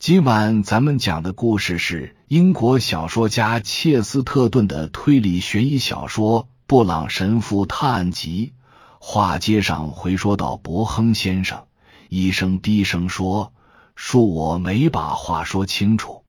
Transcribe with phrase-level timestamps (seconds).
[0.00, 8.54] 今晚咱们讲的故事是英国小说家切斯特顿的推理悬疑小说《布朗神父探案集》。
[8.98, 11.66] 话接上回说到伯亨先生，
[12.08, 13.52] 医生低声说
[13.94, 16.24] ：“恕我没把话说清楚。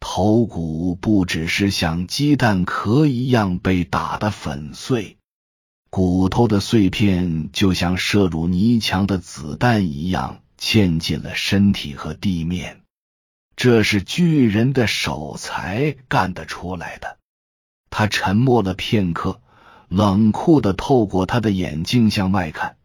[0.00, 5.18] 头骨不只是像鸡蛋壳一样被打得粉碎，
[5.90, 12.80] 骨头的碎片就像射入泥墙的子弹一样，嵌进了身体和地面。”
[13.56, 17.18] 这是巨人的手才干得出来的。
[17.88, 19.40] 他沉默了片刻，
[19.88, 22.76] 冷酷的透过他的眼睛向外看，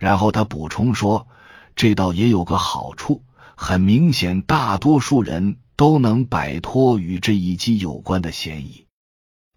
[0.00, 1.28] 然后他补充说
[1.76, 3.22] ：“这倒也有个好处，
[3.54, 8.86] 很明显，大多数人都能摆脱与这一击有关的嫌疑。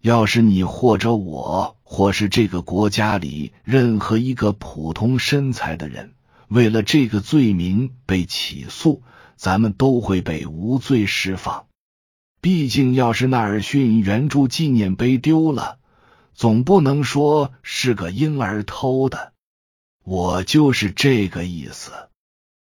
[0.00, 6.14] 要是你或者我，或是这个国家里任何一个普通身材的人，
[6.46, 9.02] 为了这个罪名被起诉。”
[9.40, 11.66] 咱们都会被无罪释放。
[12.42, 15.78] 毕竟，要是纳尔逊圆柱纪念碑丢了，
[16.34, 19.32] 总不能说是个婴儿偷的。
[20.04, 21.90] 我就是这个意思。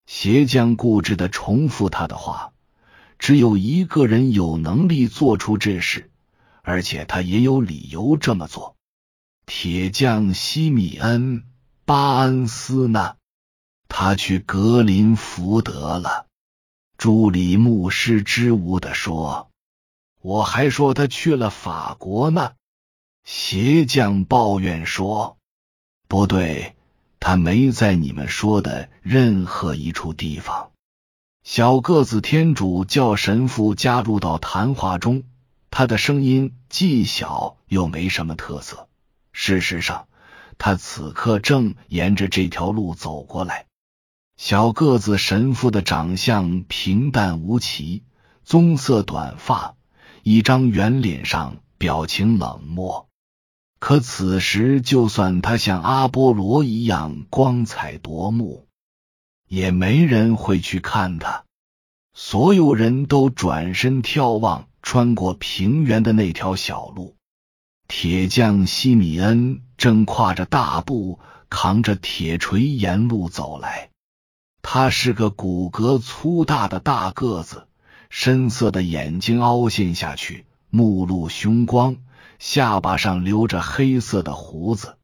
[0.07, 2.51] 鞋匠固执的重复他的话。
[3.19, 6.09] 只有一个人有能力做出这事，
[6.63, 8.75] 而且他也有理由这么做。
[9.45, 11.41] 铁匠西米恩·
[11.85, 13.17] 巴恩斯呢？
[13.87, 16.25] 他去格林福德了。
[16.97, 19.49] 朱里牧师支吾的说
[20.21, 22.53] ：“我还说他去了法国呢。”
[23.23, 25.37] 鞋匠抱怨说
[26.07, 26.75] ：“不对，
[27.19, 30.71] 他没在你们说的任何一处地方。”
[31.43, 35.23] 小个子天主教神父加入到谈话中，
[35.69, 38.87] 他的声音既小又没什么特色。
[39.31, 40.07] 事实上，
[40.57, 43.64] 他此刻正沿着这条路走过来。
[44.37, 48.03] 小个子神父的长相平淡无奇，
[48.43, 49.75] 棕色短发，
[50.23, 53.07] 一张圆脸上表情冷漠。
[53.79, 58.67] 可此时，就算他像阿波罗一样光彩夺目，
[59.47, 61.43] 也没人会去看他。
[62.13, 67.15] 所有人都转身眺望穿过平原的那条小路。
[67.87, 71.19] 铁匠西米恩正跨着大步，
[71.49, 73.91] 扛着铁锤沿路走来。
[74.67, 77.67] 他是个骨骼粗大的大个子，
[78.09, 81.97] 深色的眼睛凹陷下去，目露凶光，
[82.39, 84.97] 下巴上留着黑色的胡子。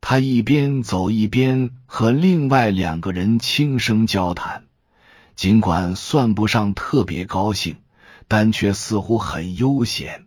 [0.00, 4.66] 他一边走一边和另外两个人轻声交谈，
[5.34, 7.78] 尽管算不上特别高兴，
[8.28, 10.26] 但却似乎很悠闲。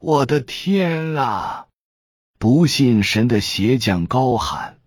[0.00, 1.66] 我的天啊！
[2.40, 4.78] 不信神的鞋匠高喊：“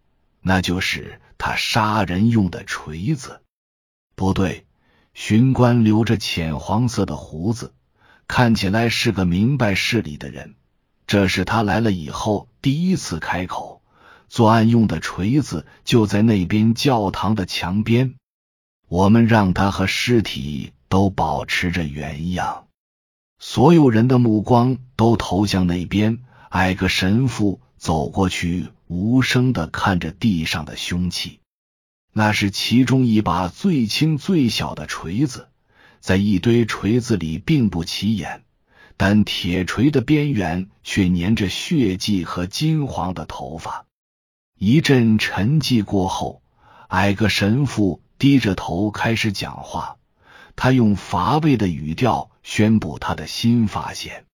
[0.43, 3.39] 那就是。”他杀人用的锤子，
[4.17, 4.65] 不对。
[5.13, 7.73] 巡官留着浅黄色的胡子，
[8.27, 10.55] 看起来是个明白事理的人。
[11.05, 13.81] 这是他来了以后第一次开口。
[14.27, 18.15] 作案用的锤子就在那边教堂的墙边。
[18.89, 22.67] 我们让他和尸体都保持着原样。
[23.39, 26.19] 所有人的目光都投向那边。
[26.49, 28.67] 矮个神父走过去。
[28.87, 31.39] 无声的看着地上的凶器，
[32.11, 35.47] 那是其中一把最轻最小的锤子，
[36.01, 38.43] 在一堆锤子里并不起眼，
[38.97, 43.85] 但铁锤的边缘却粘着血迹和金黄的头发。
[44.57, 46.41] 一阵沉寂过后，
[46.89, 49.95] 矮个神父低着头开始讲话，
[50.57, 54.25] 他用乏味的语调宣布他的新发现。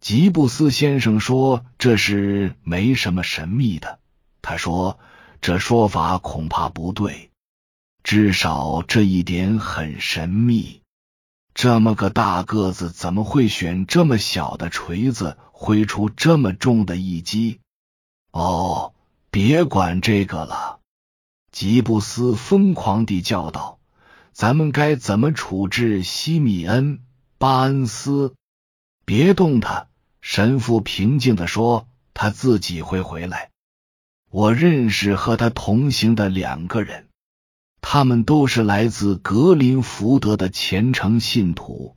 [0.00, 3.98] 吉布斯先生说：“这是没什么神秘的。”
[4.40, 4.98] 他说
[5.42, 7.30] ：“这说法恐怕不对，
[8.02, 10.80] 至少这一点很神秘。
[11.52, 17.60] 这么个大个子，怎么会选这么小的锤子挥出这么重的一击？”
[18.32, 18.94] 哦，
[19.30, 20.80] 别管这个了！
[21.52, 23.78] 吉布斯疯狂地叫道
[24.32, 26.98] ：“咱们该怎么处置西米恩·
[27.36, 28.34] 巴恩斯？
[29.04, 29.88] 别动他。”
[30.20, 33.50] 神父平静的说：“他自己会回来。
[34.30, 37.08] 我认识和他同行的两个人，
[37.80, 41.96] 他们都是来自格林福德的虔诚信徒，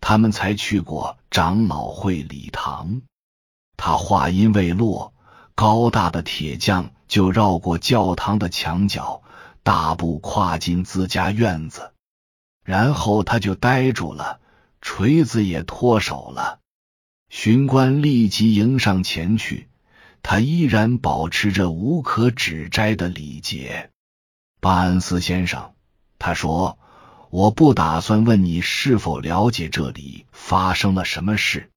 [0.00, 3.02] 他们才去过长老会礼堂。”
[3.76, 5.14] 他话音未落，
[5.54, 9.22] 高大的铁匠就绕过教堂的墙角，
[9.62, 11.92] 大步跨进自家院子，
[12.64, 14.40] 然后他就呆住了，
[14.80, 16.58] 锤子也脱手了。
[17.30, 19.68] 巡官立即迎上前去，
[20.22, 23.90] 他依然保持着无可指摘的礼节。
[24.60, 25.72] 巴恩斯先生，
[26.18, 26.78] 他说
[27.30, 31.70] ：“我不打算问你是否了解这里发生了什么事，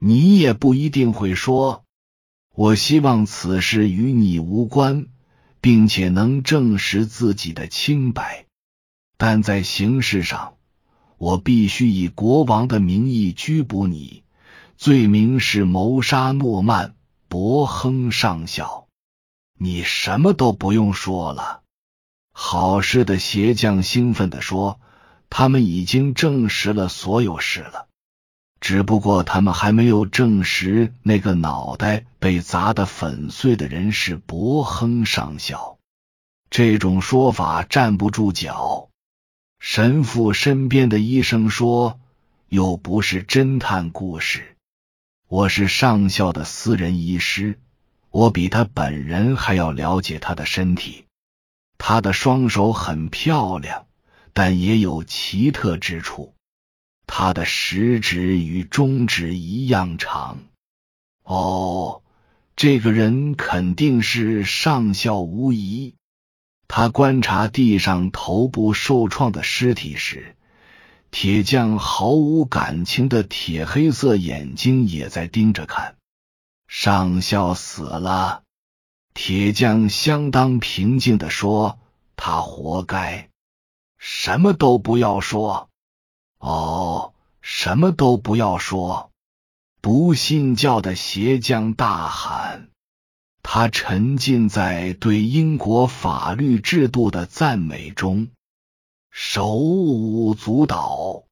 [0.00, 1.84] 你也不一定会说。
[2.54, 5.06] 我希望此事与你无关，
[5.60, 8.46] 并且能证实自己的清白，
[9.16, 10.54] 但在形式上，
[11.18, 14.24] 我必须以国王的名义拘捕你，
[14.78, 16.90] 罪名是谋杀诺曼·
[17.26, 18.86] 伯亨上校。
[19.58, 21.62] 你什么都不用说了。
[22.32, 24.78] 好事的鞋匠兴奋地说
[25.30, 27.88] ：“他们已经证实了所有事了。”
[28.62, 35.78] 只不过他们还没有证实那个脑袋被砸得粉碎的人是伯亨上校。
[36.50, 38.90] 这种说法站不住脚。
[39.58, 41.98] 神父身边的医生说
[42.48, 44.56] ：“又不是侦探故事，
[45.30, 47.60] 我是上校的私人医师，
[48.08, 51.04] 我比他本人还要了解他的身体。
[51.76, 53.86] 他的双手很漂亮，
[54.32, 56.34] 但也有奇特之处。”
[57.06, 60.38] 他的食指与中指一样长。
[61.24, 62.00] 哦，
[62.56, 65.94] 这个人肯定是上校无疑。
[66.68, 70.34] 他观察地上头部受创的尸体时，
[71.10, 75.96] 铁匠毫无感情的铁黑色眼睛也在盯着看。
[76.66, 78.42] 上校死了，
[79.14, 81.78] 铁匠相当平静的说
[82.14, 83.30] ：“他活该。”
[83.98, 85.68] 什么都不要说。
[86.38, 89.10] 哦，什么都不要说！
[89.80, 92.68] 不信教的鞋匠大喊。
[93.42, 98.28] 他沉浸在对英国法律制度的赞美中，
[99.20, 101.24] 手舞足蹈。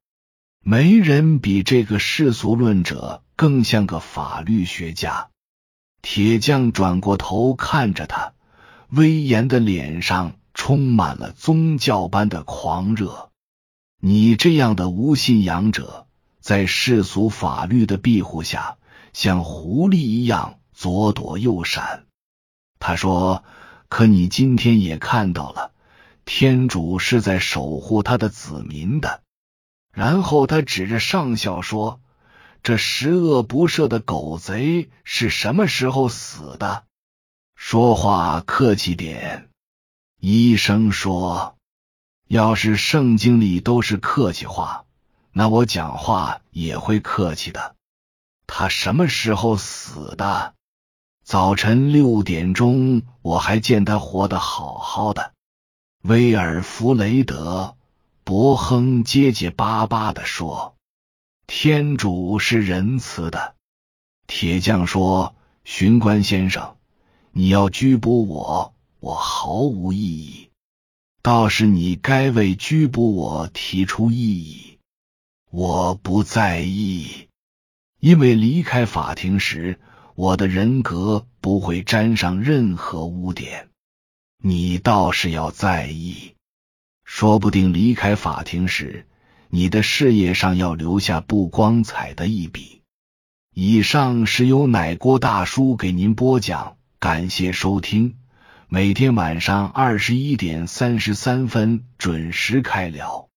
[0.60, 5.28] 没人比这个世俗论者更像个法律学家。
[6.02, 8.32] 铁匠转过头看着他，
[8.88, 13.30] 威严的脸上充满了宗教般的狂热。
[14.00, 16.08] 你这样的无信仰者，
[16.40, 18.78] 在世俗法律的庇护下，
[19.12, 22.06] 像狐狸一样左躲右闪。
[22.80, 23.44] 他说
[23.88, 25.70] ：“可你今天也看到了，
[26.26, 29.22] 天主是在守护他的子民的。”
[29.90, 32.02] 然后他指着上校说
[32.62, 36.84] ：“这十恶不赦的狗贼是什么时候死的？”
[37.56, 39.48] 说话客气点，
[40.20, 41.56] 医生说。
[42.28, 44.84] 要是圣经里都是客气话，
[45.30, 47.76] 那我讲话也会客气的。
[48.48, 50.54] 他什么时候死的？
[51.22, 55.35] 早晨六点钟，我还见他活得好好的。
[56.08, 57.74] 威尔弗雷德·
[58.22, 60.76] 伯亨结结巴巴的说
[61.48, 63.56] ：“天主是仁慈的。”
[64.28, 66.76] 铁匠说：“巡官先生，
[67.32, 70.50] 你要拘捕我，我毫无异议。”
[71.22, 74.78] 倒是你该为拘捕我提出异议，
[75.50, 77.26] 我不在意，
[77.98, 79.80] 因为离开法庭时，
[80.14, 83.70] 我的人格不会沾上任何污点。
[84.48, 86.34] 你倒是要在意，
[87.04, 89.04] 说不定离开法庭时，
[89.48, 92.80] 你的事业上要留下不光彩的一笔。
[93.52, 98.18] 以上是由奶锅大叔给您播讲，感谢收听。
[98.68, 103.28] 每天晚上二十一点三十三分准时开聊。